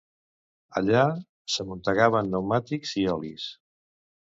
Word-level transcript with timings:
Allà 0.79 1.03
s'amuntegaven 1.57 2.33
pneumàtics 2.33 2.97
i 3.05 3.07
olis. 3.15 3.49